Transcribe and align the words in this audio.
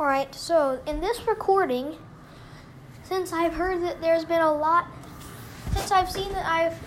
Alright, 0.00 0.34
so 0.34 0.80
in 0.86 1.02
this 1.02 1.28
recording, 1.28 1.94
since 3.02 3.34
I've 3.34 3.52
heard 3.52 3.82
that 3.82 4.00
there's 4.00 4.24
been 4.24 4.40
a 4.40 4.50
lot, 4.50 4.86
since 5.72 5.90
I've 5.90 6.10
seen 6.10 6.32
that 6.32 6.46
I've 6.46 6.78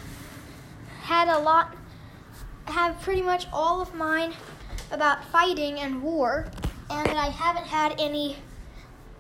had 1.04 1.28
a 1.28 1.38
lot, 1.38 1.76
have 2.66 3.00
pretty 3.02 3.22
much 3.22 3.46
all 3.54 3.80
of 3.84 3.94
mine 3.94 4.34
about 4.92 5.24
fighting 5.26 5.80
and 5.80 6.02
war, 6.02 6.48
and 6.90 7.06
that 7.06 7.16
I 7.16 7.28
haven't 7.28 7.68
had 7.68 7.94
any 8.00 8.38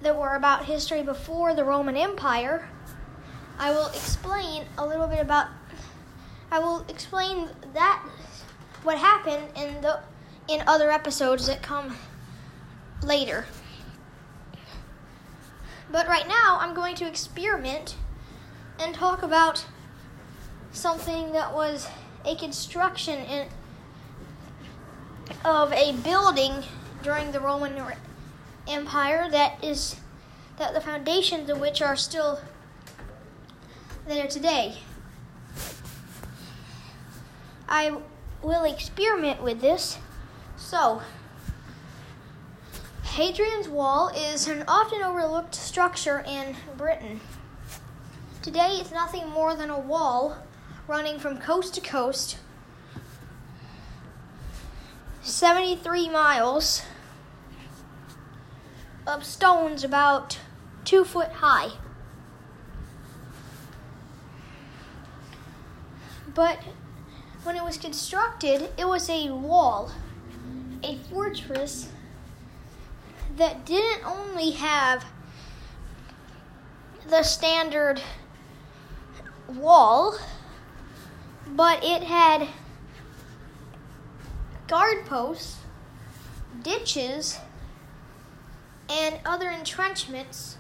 that 0.02 0.18
were 0.18 0.34
about 0.34 0.66
history 0.66 1.04
before 1.04 1.54
the 1.54 1.64
Roman 1.64 1.96
Empire, 1.96 2.68
I 3.60 3.70
will 3.70 3.89
explain 3.89 4.66
a 4.80 4.88
little 4.88 5.05
bit 5.05 5.20
about, 5.20 5.50
I 6.50 6.57
will 6.57 6.84
explain 6.89 7.48
that, 7.75 8.04
what 8.82 8.98
happened 8.98 9.50
in 9.55 9.82
the, 9.82 10.00
in 10.48 10.64
other 10.66 10.89
episodes 10.89 11.46
that 11.46 11.62
come 11.62 11.96
later. 13.04 13.46
But 15.93 16.07
right 16.07 16.28
now, 16.28 16.57
I'm 16.60 16.74
going 16.74 16.96
to 16.96 17.07
experiment 17.07 17.97
and 18.79 18.96
talk 18.96 19.21
about 19.21 19.64
something 20.71 21.34
that 21.34 21.54
was 21.54 21.88
a 22.25 22.36
construction 22.36 23.20
in, 23.20 23.47
of 25.46 25.71
a 25.71 25.92
building 25.98 26.64
during 27.04 27.32
the 27.32 27.39
Roman 27.39 27.79
Empire 28.68 29.29
that 29.29 29.64
is 29.64 29.98
that 30.57 30.74
the 30.74 30.82
foundations 30.82 31.48
of 31.51 31.60
which 31.60 31.79
are 31.79 31.96
still 31.96 32.42
there 34.08 34.25
today. 34.25 34.80
I 37.70 37.98
will 38.42 38.64
experiment 38.64 39.44
with 39.44 39.62
this. 39.62 40.00
So, 40.58 41.03
Hadrian's 43.13 43.69
Wall 43.69 44.08
is 44.08 44.47
an 44.47 44.63
often 44.67 45.03
overlooked 45.03 45.53
structure 45.53 46.25
in 46.27 46.55
Britain. 46.75 47.20
Today, 48.42 48.80
it's 48.81 48.92
nothing 48.92 49.30
more 49.30 49.53
than 49.55 49.70
a 49.70 49.78
wall 49.78 50.39
running 50.88 51.20
from 51.20 51.38
coast 51.38 51.75
to 51.75 51.81
coast, 51.81 52.39
73 55.22 56.09
miles, 56.09 56.81
of 59.05 59.23
stones 59.23 59.83
about 59.83 60.39
two 60.83 61.03
foot 61.03 61.33
high. 61.33 61.70
But 66.33 66.58
when 67.44 67.55
it 67.55 67.64
was 67.64 67.77
constructed, 67.77 68.72
it 68.75 68.88
was 68.88 69.08
a 69.08 69.30
wall, 69.30 69.92
a 70.81 70.98
fortress 71.11 71.89
that 73.38 73.66
didn't 73.66 74.06
only 74.06 74.52
have 74.52 75.06
the 77.08 77.23
standard 77.23 78.02
wall, 79.48 80.17
but 81.48 81.84
it 81.84 82.04
had 82.04 82.48
guard 84.67 85.06
posts, 85.06 85.58
ditches, 86.61 87.39
and 88.89 89.20
other 89.26 89.50
entrenchments 89.50 90.58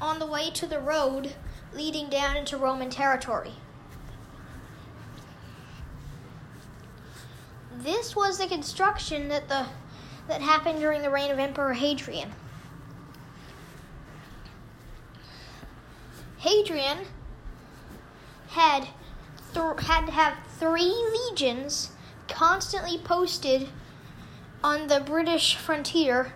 on 0.00 0.18
the 0.18 0.26
way 0.26 0.50
to 0.50 0.66
the 0.66 0.80
road 0.80 1.34
leading 1.74 2.08
down 2.08 2.36
into 2.36 2.56
Roman 2.56 2.90
territory. 2.90 3.52
This 7.74 8.14
was 8.14 8.38
the 8.38 8.46
construction 8.46 9.28
that 9.28 9.48
the 9.48 9.66
that 10.28 10.40
happened 10.40 10.78
during 10.78 11.02
the 11.02 11.10
reign 11.10 11.30
of 11.30 11.38
Emperor 11.38 11.74
Hadrian. 11.74 12.32
Hadrian 16.38 17.06
had 18.48 18.88
th- 19.54 19.80
had 19.86 20.06
to 20.06 20.12
have 20.12 20.34
three 20.58 20.92
legions 21.30 21.90
constantly 22.28 22.98
posted 22.98 23.68
on 24.62 24.88
the 24.88 25.00
British 25.00 25.56
frontier 25.56 26.32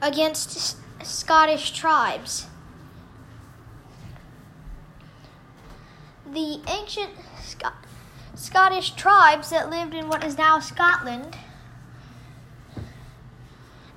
against 0.00 0.56
S- 0.56 0.76
Scottish 1.02 1.72
tribes. 1.72 2.46
The 6.26 6.60
ancient 6.66 7.10
Sc- 7.40 7.64
Scottish 8.34 8.90
tribes 8.92 9.50
that 9.50 9.70
lived 9.70 9.94
in 9.94 10.08
what 10.08 10.24
is 10.24 10.36
now 10.36 10.58
Scotland 10.58 11.36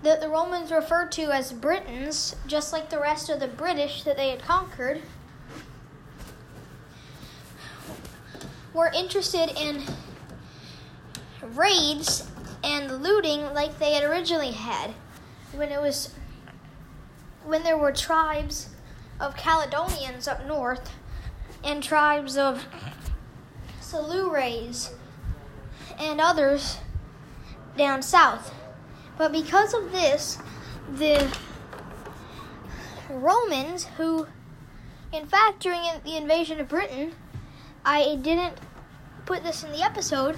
that 0.03 0.21
the 0.21 0.29
Romans 0.29 0.71
referred 0.71 1.11
to 1.13 1.31
as 1.31 1.51
Britons, 1.51 2.35
just 2.45 2.71
like 2.71 2.89
the 2.89 2.99
rest 2.99 3.29
of 3.29 3.39
the 3.39 3.47
British 3.47 4.03
that 4.03 4.15
they 4.15 4.29
had 4.29 4.41
conquered, 4.41 5.01
were 8.73 8.91
interested 8.95 9.49
in 9.59 9.81
raids 11.41 12.29
and 12.63 13.01
looting 13.01 13.41
like 13.53 13.79
they 13.79 13.93
had 13.93 14.03
originally 14.03 14.51
had 14.51 14.91
when 15.53 15.71
it 15.71 15.81
was 15.81 16.13
when 17.45 17.63
there 17.63 17.77
were 17.77 17.91
tribes 17.91 18.69
of 19.19 19.35
Caledonians 19.35 20.27
up 20.27 20.45
north 20.45 20.91
and 21.63 21.81
tribes 21.81 22.37
of 22.37 22.67
Silures 23.79 24.91
and 25.97 26.19
others 26.19 26.77
down 27.77 28.01
south. 28.01 28.53
But 29.17 29.31
because 29.31 29.73
of 29.73 29.91
this, 29.91 30.37
the 30.93 31.27
Romans, 33.09 33.85
who, 33.97 34.27
in 35.11 35.25
fact, 35.25 35.59
during 35.59 35.81
the 36.03 36.17
invasion 36.17 36.59
of 36.59 36.67
Britain, 36.67 37.13
I 37.83 38.15
didn't 38.15 38.57
put 39.25 39.43
this 39.43 39.63
in 39.63 39.71
the 39.71 39.81
episode, 39.81 40.37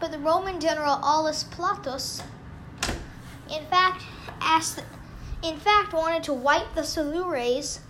but 0.00 0.10
the 0.10 0.18
Roman 0.18 0.60
general 0.60 0.98
Aulus 1.02 1.44
Plautius, 1.44 2.22
in 3.50 3.64
fact, 3.66 4.02
asked, 4.40 4.82
in 5.42 5.56
fact, 5.56 5.92
wanted 5.92 6.22
to 6.24 6.34
wipe 6.34 6.74
the 6.74 6.82
Silures 6.82 7.80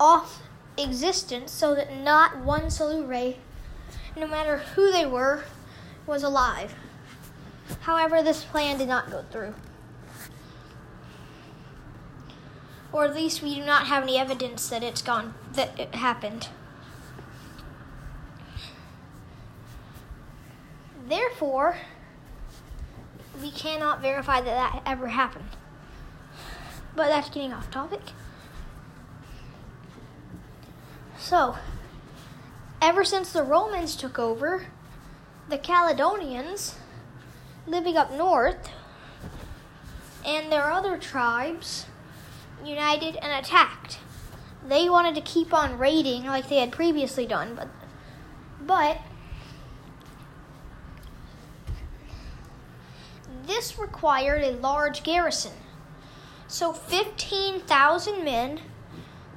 off 0.00 0.42
existence 0.78 1.52
so 1.52 1.74
that 1.74 1.96
not 1.96 2.38
one 2.38 2.70
Silure, 2.70 3.36
no 4.16 4.26
matter 4.26 4.58
who 4.58 4.90
they 4.90 5.06
were, 5.06 5.44
was 6.06 6.22
alive. 6.22 6.74
However, 7.80 8.22
this 8.22 8.44
plan 8.44 8.78
did 8.78 8.88
not 8.88 9.10
go 9.10 9.24
through. 9.30 9.54
Or 12.92 13.04
at 13.04 13.14
least 13.14 13.42
we 13.42 13.54
do 13.54 13.64
not 13.64 13.86
have 13.86 14.02
any 14.02 14.18
evidence 14.18 14.68
that 14.68 14.82
it's 14.82 15.02
gone 15.02 15.34
that 15.52 15.78
it 15.78 15.94
happened. 15.94 16.48
Therefore, 21.08 21.76
we 23.40 23.50
cannot 23.50 24.00
verify 24.00 24.40
that 24.40 24.44
that 24.44 24.82
ever 24.86 25.08
happened. 25.08 25.50
But 26.94 27.08
that's 27.08 27.28
getting 27.28 27.52
off 27.52 27.70
topic. 27.70 28.00
So, 31.18 31.56
ever 32.80 33.04
since 33.04 33.32
the 33.32 33.42
Romans 33.42 33.94
took 33.94 34.18
over, 34.18 34.66
the 35.48 35.58
Caledonians 35.58 36.76
living 37.66 37.96
up 37.96 38.12
north, 38.12 38.70
and 40.24 40.50
their 40.50 40.70
other 40.70 40.96
tribes 40.96 41.86
united 42.64 43.16
and 43.16 43.32
attacked. 43.32 43.98
They 44.66 44.88
wanted 44.88 45.14
to 45.14 45.20
keep 45.20 45.54
on 45.54 45.78
raiding 45.78 46.24
like 46.24 46.48
they 46.48 46.58
had 46.58 46.72
previously 46.72 47.26
done, 47.26 47.54
but 47.54 47.68
but 48.60 48.98
this 53.46 53.78
required 53.78 54.42
a 54.42 54.58
large 54.58 55.04
garrison. 55.04 55.52
So 56.48 56.72
15,000 56.72 58.24
men, 58.24 58.60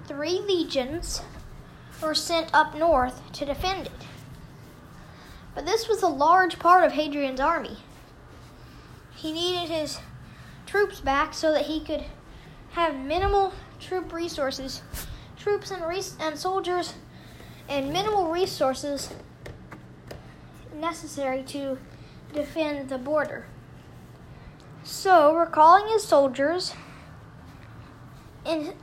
three 0.07 0.39
legions, 0.39 1.21
were 2.01 2.15
sent 2.15 2.54
up 2.54 2.75
north 2.75 3.31
to 3.33 3.45
defend 3.45 3.88
it. 3.88 4.07
But 5.54 5.65
this 5.65 5.88
was 5.88 6.01
a 6.01 6.07
large 6.07 6.59
part 6.59 6.83
of 6.83 6.94
Hadrian's 6.94 7.39
army 7.39 7.80
he 9.21 9.33
needed 9.33 9.69
his 9.69 10.00
troops 10.66 11.01
back 11.01 11.33
so 11.33 11.51
that 11.51 11.66
he 11.66 11.81
could 11.81 12.06
have 12.71 12.95
minimal 12.95 13.54
troop 13.80 14.13
resources, 14.13 14.81
troops 15.38 15.71
and, 15.71 15.86
res- 15.86 16.16
and 16.21 16.38
soldiers, 16.38 16.94
and 17.68 17.92
minimal 17.92 18.31
resources 18.31 19.10
necessary 20.74 21.44
to 21.44 21.77
defend 22.33 22.88
the 22.88 22.98
border. 22.98 23.45
So, 24.83 25.36
recalling 25.36 25.89
his 25.89 26.04
soldiers, 26.04 26.74
and 28.45 28.74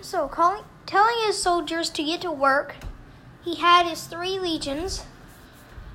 so 0.00 0.26
calling, 0.26 0.64
telling 0.86 1.14
his 1.24 1.40
soldiers 1.40 1.88
to 1.90 2.02
get 2.02 2.20
to 2.22 2.32
work, 2.32 2.74
he 3.44 3.54
had 3.54 3.86
his 3.86 4.04
three 4.04 4.40
legions 4.40 5.04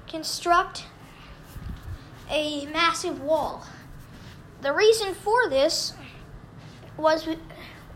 construct 0.08 0.86
a 2.30 2.66
massive 2.68 3.22
wall. 3.22 3.66
The 4.64 4.72
reason 4.72 5.14
for 5.14 5.50
this 5.50 5.92
was 6.96 7.28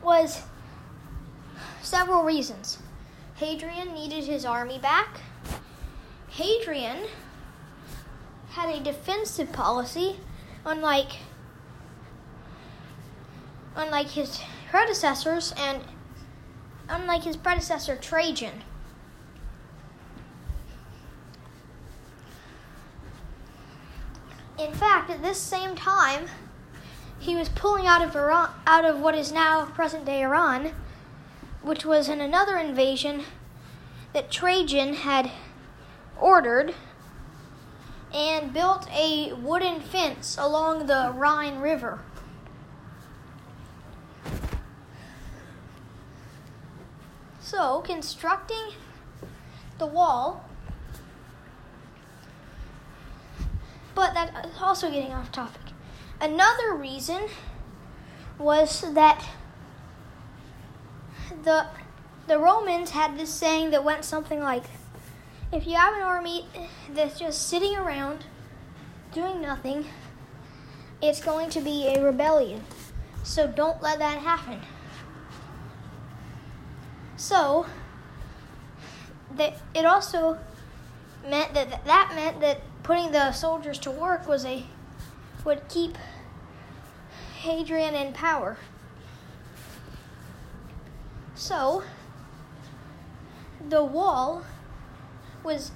was 0.03 0.43
several 1.81 2.23
reasons. 2.23 2.79
Hadrian 3.35 3.93
needed 3.93 4.25
his 4.25 4.43
army 4.43 4.77
back. 4.77 5.21
Hadrian 6.27 7.07
had 8.49 8.69
a 8.69 8.83
defensive 8.83 9.53
policy, 9.53 10.17
unlike 10.65 11.11
unlike 13.73 14.07
his 14.07 14.41
predecessors 14.69 15.53
and 15.57 15.81
unlike 16.89 17.23
his 17.23 17.37
predecessor 17.37 17.95
Trajan. 17.95 18.63
In 24.59 24.73
fact, 24.73 25.09
at 25.09 25.21
this 25.21 25.37
same 25.37 25.73
time, 25.73 26.27
he 27.19 27.35
was 27.35 27.49
pulling 27.49 27.87
out 27.87 28.01
of 28.01 28.15
Iran, 28.15 28.51
out 28.65 28.85
of 28.85 28.99
what 28.99 29.15
is 29.15 29.31
now 29.31 29.65
present-day 29.65 30.21
Iran, 30.21 30.73
which 31.61 31.85
was 31.85 32.07
in 32.07 32.21
another 32.21 32.57
invasion 32.57 33.23
that 34.13 34.31
Trajan 34.31 34.93
had 34.93 35.31
ordered 36.19 36.73
and 38.13 38.53
built 38.53 38.87
a 38.91 39.33
wooden 39.33 39.81
fence 39.81 40.37
along 40.39 40.87
the 40.87 41.11
Rhine 41.13 41.59
River. 41.59 41.99
So, 47.41 47.81
constructing 47.81 48.73
the 49.77 49.85
wall, 49.85 50.49
but 53.95 54.13
that's 54.13 54.61
also 54.61 54.91
getting 54.91 55.13
off 55.13 55.31
topic. 55.31 55.66
Another 56.19 56.73
reason 56.73 57.27
was 58.39 58.81
that 58.93 59.23
the 61.43 61.67
the 62.27 62.37
Romans 62.37 62.91
had 62.91 63.17
this 63.17 63.33
saying 63.33 63.69
that 63.71 63.83
went 63.83 64.03
something 64.03 64.41
like 64.41 64.63
if 65.51 65.65
you 65.65 65.75
have 65.75 65.95
an 65.95 66.01
army 66.01 66.45
that's 66.89 67.19
just 67.19 67.47
sitting 67.47 67.75
around 67.75 68.25
doing 69.13 69.41
nothing, 69.41 69.85
it's 71.01 71.23
going 71.23 71.49
to 71.51 71.61
be 71.61 71.87
a 71.87 72.03
rebellion. 72.03 72.63
So 73.23 73.47
don't 73.47 73.81
let 73.81 73.99
that 73.99 74.17
happen. 74.19 74.61
So 77.15 77.65
that 79.35 79.57
it 79.73 79.85
also 79.85 80.37
meant 81.27 81.53
that 81.53 81.85
that 81.85 82.11
meant 82.15 82.41
that 82.41 82.61
putting 82.83 83.11
the 83.11 83.31
soldiers 83.31 83.79
to 83.79 83.91
work 83.91 84.27
was 84.27 84.45
a 84.45 84.65
would 85.47 85.69
keep 85.69 85.97
Hadrian 87.39 87.95
in 87.95 88.11
power. 88.11 88.57
So 91.35 91.83
the 93.69 93.81
wall 93.81 94.43
was 95.45 95.71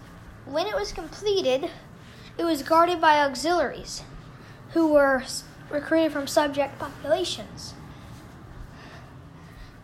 when 0.46 0.68
it 0.68 0.76
was 0.76 0.92
completed, 0.92 1.70
it 2.38 2.44
was 2.44 2.64
guarded 2.64 3.00
by 3.00 3.20
auxiliaries 3.20 4.04
who 4.72 4.92
were 4.92 5.24
recruited 5.70 6.12
from 6.12 6.28
subject 6.28 6.78
populations. 6.78 7.74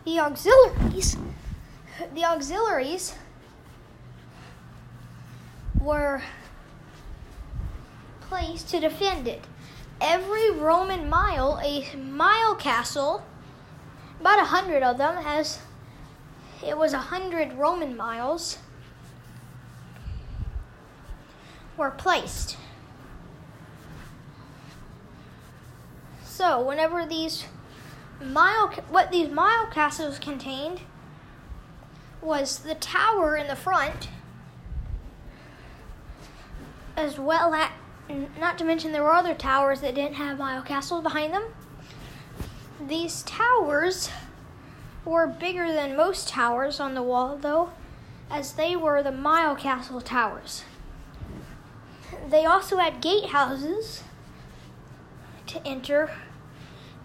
The 0.04 0.20
auxiliaries 0.20 1.16
the 2.14 2.26
auxiliaries 2.26 3.14
were 5.80 6.20
placed 8.20 8.68
to 8.68 8.80
defend 8.80 9.26
it. 9.26 9.44
Every 10.00 10.50
Roman 10.52 11.08
mile, 11.08 11.60
a 11.62 11.96
mile 11.96 12.54
castle, 12.54 13.24
about 14.20 14.38
a 14.38 14.44
hundred 14.44 14.82
of 14.82 14.98
them, 14.98 15.16
has 15.22 15.60
it 16.64 16.76
was 16.76 16.92
a 16.92 16.98
hundred 16.98 17.52
Roman 17.54 17.96
miles 17.96 18.58
were 21.76 21.90
placed. 21.90 22.56
So, 26.24 26.60
whenever 26.60 27.04
these 27.04 27.46
mile 28.20 28.68
what 28.88 29.10
these 29.10 29.28
mile 29.28 29.66
castles 29.66 30.18
contained 30.18 30.80
was 32.20 32.60
the 32.60 32.74
tower 32.74 33.36
in 33.36 33.46
the 33.46 33.56
front 33.56 34.08
as 36.96 37.18
well 37.18 37.54
as 37.54 37.70
not 38.08 38.58
to 38.58 38.64
mention 38.64 38.92
there 38.92 39.02
were 39.02 39.12
other 39.12 39.34
towers 39.34 39.80
that 39.80 39.94
didn't 39.94 40.14
have 40.14 40.38
mile 40.38 40.62
castles 40.62 41.02
behind 41.02 41.32
them. 41.34 41.44
These 42.86 43.22
towers 43.22 44.10
were 45.04 45.26
bigger 45.26 45.72
than 45.72 45.96
most 45.96 46.28
towers 46.28 46.80
on 46.80 46.94
the 46.94 47.02
wall 47.02 47.36
though, 47.36 47.70
as 48.30 48.52
they 48.52 48.76
were 48.76 49.02
the 49.02 49.12
mile 49.12 49.56
castle 49.56 50.00
towers. 50.00 50.64
They 52.28 52.44
also 52.44 52.76
had 52.76 53.00
gatehouses 53.00 54.02
to 55.46 55.66
enter 55.66 56.10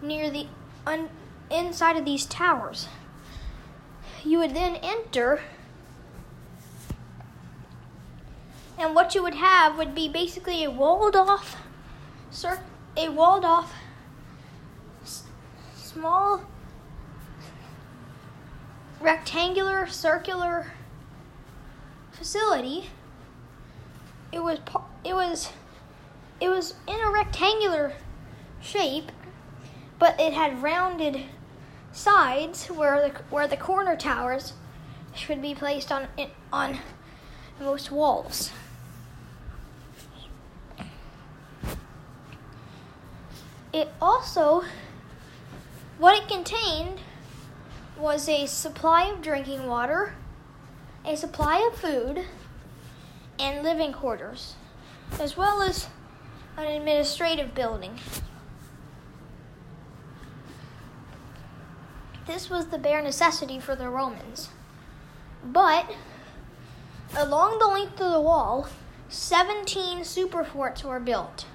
near 0.02 0.30
the 0.30 0.48
un- 0.86 1.10
inside 1.50 1.98
of 1.98 2.06
these 2.06 2.26
towers. 2.26 2.88
You 4.24 4.40
would 4.40 4.56
then 4.56 4.76
enter, 4.78 5.42
and 8.84 8.94
what 8.94 9.16
you 9.16 9.24
would 9.24 9.36
have 9.36 9.78
would 9.78 9.96
be 9.96 10.10
basically 10.10 10.66
a 10.66 10.70
walled 10.70 11.16
off, 11.16 11.56
cir- 12.30 12.62
a 12.98 13.08
walled 13.08 13.46
off, 13.46 13.74
s- 15.04 15.24
small, 15.74 16.44
rectangular, 19.00 19.88
circular 19.88 20.74
facility. 22.12 22.90
It 24.34 24.44
was 24.44 24.60
it 25.06 25.14
was 25.14 25.54
it 26.42 26.50
was 26.50 26.74
in 26.86 27.00
a 27.00 27.10
rectangular 27.10 27.94
shape, 28.60 29.14
but 29.98 30.20
it 30.20 30.34
had 30.34 30.62
rounded 30.62 31.22
sides 31.94 32.68
where 32.68 33.00
the 33.00 33.18
where 33.30 33.48
the 33.48 33.56
corner 33.56 33.96
towers 33.96 34.54
should 35.16 35.42
be 35.42 35.56
placed 35.56 35.90
on 35.90 36.08
on 36.52 36.80
most 37.62 37.90
walls. 37.90 38.52
It 43.74 43.90
also 44.00 44.64
what 45.98 46.16
it 46.16 46.28
contained 46.28 47.00
was 47.98 48.30
a 48.30 48.46
supply 48.46 49.06
of 49.06 49.22
drinking 49.22 49.66
water, 49.66 50.14
a 51.06 51.16
supply 51.16 51.68
of 51.72 51.80
food, 51.80 52.24
and 53.40 53.64
living 53.64 53.94
quarters, 53.94 54.56
as 55.20 55.36
well 55.36 55.62
as 55.62 55.88
an 56.56 56.66
administrative 56.66 57.56
building. 57.56 58.00
This 62.28 62.50
was 62.50 62.68
the 62.68 62.78
bare 62.78 63.02
necessity 63.02 63.60
for 63.60 63.76
the 63.76 63.90
Romans. 63.90 64.50
But 65.44 65.94
along 67.16 67.60
the 67.60 67.68
length 67.68 68.00
of 68.00 68.12
the 68.12 68.22
wall, 68.22 68.68
17 69.10 70.04
super 70.04 70.44
forts 70.44 70.84
were 70.84 71.00
built. 71.00 71.46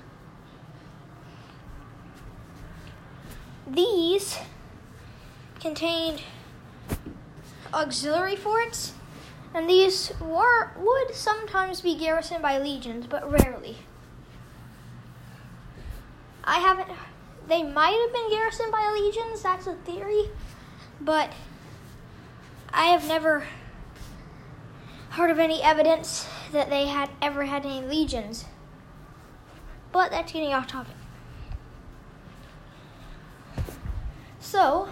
These 3.70 4.38
contained 5.60 6.22
auxiliary 7.72 8.37
forts 8.37 8.94
and 9.54 9.68
these 9.68 10.12
were 10.20 10.70
would 10.76 11.14
sometimes 11.14 11.80
be 11.80 11.94
garrisoned 11.96 12.42
by 12.42 12.58
legions, 12.58 13.06
but 13.06 13.30
rarely. 13.30 13.78
I 16.44 16.56
haven't. 16.58 16.88
They 17.46 17.62
might 17.62 17.98
have 17.98 18.12
been 18.12 18.30
garrisoned 18.30 18.72
by 18.72 18.90
legions. 18.92 19.42
That's 19.42 19.66
a 19.66 19.75
theory, 19.75 20.30
but 21.00 21.32
I 22.72 22.87
have 22.87 23.08
never 23.08 23.46
heard 25.10 25.30
of 25.30 25.38
any 25.38 25.62
evidence 25.62 26.28
that 26.52 26.70
they 26.70 26.87
had 26.87 27.10
ever 27.22 27.44
had 27.44 27.64
any 27.64 27.80
legions. 27.80 28.44
But 29.92 30.10
that's 30.10 30.32
getting 30.32 30.52
off 30.52 30.66
topic. 30.66 30.97
So, 34.40 34.88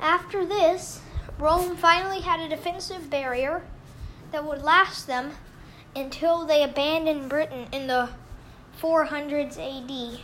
after 0.00 0.44
this, 0.46 1.00
Rome 1.38 1.76
finally 1.76 2.20
had 2.20 2.40
a 2.40 2.48
defensive 2.48 3.10
barrier 3.10 3.62
that 4.30 4.44
would 4.44 4.62
last 4.62 5.06
them 5.06 5.32
until 5.96 6.46
they 6.46 6.62
abandoned 6.62 7.28
Britain 7.28 7.66
in 7.72 7.86
the 7.86 8.10
400s 8.80 9.58
AD. 9.58 10.20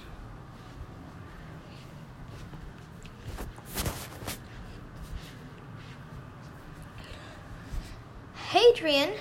Hadrian, 8.34 9.14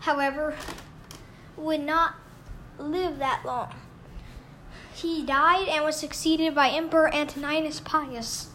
however, 0.00 0.56
would 1.56 1.80
not 1.80 2.14
live 2.78 3.18
that 3.18 3.42
long. 3.44 3.81
He 5.02 5.24
died 5.24 5.66
and 5.66 5.84
was 5.84 5.96
succeeded 5.96 6.54
by 6.54 6.68
Emperor 6.68 7.12
Antoninus 7.12 7.80
Pius. 7.80 8.50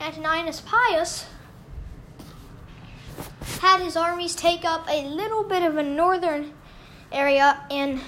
Antoninus 0.00 0.60
Pius 0.60 1.26
had 3.60 3.80
his 3.80 3.96
armies 3.96 4.36
take 4.36 4.64
up 4.64 4.86
a 4.88 5.04
little 5.04 5.42
bit 5.42 5.64
of 5.64 5.76
a 5.76 5.82
northern 5.82 6.52
area 7.10 7.64
in 7.70 8.00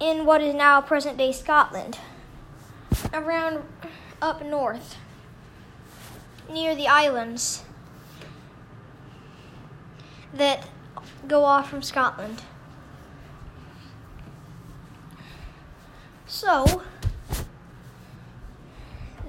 in 0.00 0.24
what 0.24 0.40
is 0.40 0.54
now 0.54 0.80
present 0.80 1.16
day 1.16 1.30
Scotland, 1.30 1.98
around 3.12 3.62
up 4.20 4.44
north, 4.44 4.96
near 6.50 6.74
the 6.74 6.88
islands 6.88 7.62
that 10.32 10.66
go 11.28 11.44
off 11.44 11.68
from 11.68 11.82
Scotland. 11.82 12.42
So, 16.40 16.80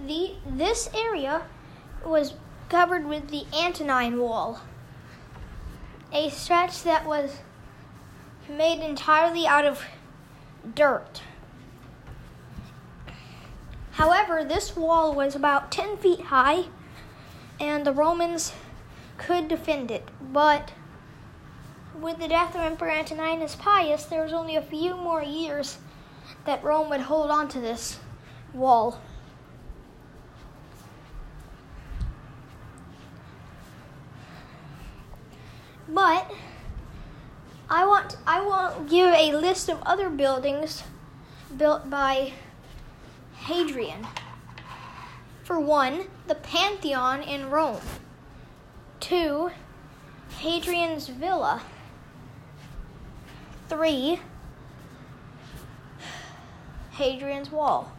the 0.07 0.35
this 0.45 0.89
area 0.95 1.41
was 2.05 2.35
covered 2.69 3.05
with 3.05 3.27
the 3.27 3.43
Antonine 3.53 4.17
Wall, 4.17 4.61
a 6.13 6.29
stretch 6.29 6.83
that 6.83 7.05
was 7.05 7.39
made 8.47 8.79
entirely 8.79 9.45
out 9.45 9.65
of 9.65 9.83
dirt. 10.73 11.21
However, 13.91 14.45
this 14.45 14.77
wall 14.77 15.13
was 15.13 15.35
about 15.35 15.69
10 15.69 15.97
feet 15.97 16.21
high, 16.21 16.67
and 17.59 17.85
the 17.85 17.91
Romans 17.91 18.53
could 19.17 19.49
defend 19.49 19.91
it. 19.91 20.07
But 20.21 20.71
with 21.93 22.19
the 22.19 22.29
death 22.29 22.55
of 22.55 22.61
Emperor 22.61 22.89
Antoninus 22.89 23.57
Pius, 23.57 24.05
there 24.05 24.23
was 24.23 24.31
only 24.31 24.55
a 24.55 24.61
few 24.61 24.95
more 24.95 25.21
years 25.21 25.77
that 26.45 26.63
Rome 26.63 26.89
would 26.89 27.01
hold 27.01 27.29
on 27.29 27.47
to 27.49 27.59
this 27.59 27.99
wall. 28.53 28.99
But 35.87 36.31
I 37.69 37.85
want 37.85 38.17
I 38.25 38.41
want 38.45 38.89
give 38.89 39.13
a 39.13 39.35
list 39.35 39.69
of 39.69 39.81
other 39.83 40.09
buildings 40.09 40.83
built 41.55 41.89
by 41.89 42.33
Hadrian. 43.35 44.07
For 45.43 45.59
one, 45.59 46.07
the 46.27 46.35
Pantheon 46.35 47.21
in 47.21 47.49
Rome. 47.49 47.81
Two, 48.99 49.51
Hadrian's 50.37 51.07
Villa. 51.07 51.61
Three, 53.67 54.19
Hadrian's 56.91 57.51
Wall. 57.51 57.91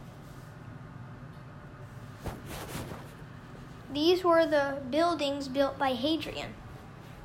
These 3.91 4.23
were 4.23 4.45
the 4.45 4.77
buildings 4.89 5.47
built 5.47 5.77
by 5.77 5.93
Hadrian. 5.93 6.53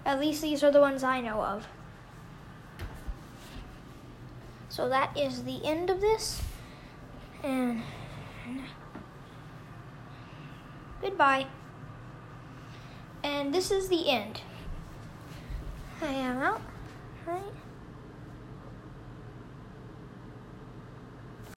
At 0.04 0.20
least 0.20 0.42
these 0.42 0.62
are 0.62 0.70
the 0.70 0.80
ones 0.80 1.02
I 1.02 1.20
know 1.20 1.42
of. 1.42 1.66
So 4.68 4.88
that 4.88 5.16
is 5.16 5.44
the 5.44 5.64
end 5.64 5.90
of 5.90 6.00
this. 6.00 6.42
And 7.42 7.82
goodbye. 11.00 11.46
And 13.24 13.54
this 13.54 13.70
is 13.70 13.88
the 13.88 14.08
end. 14.08 14.42
I 16.02 16.12
am 16.12 16.38
out. 16.38 16.60
Right? 17.26 17.42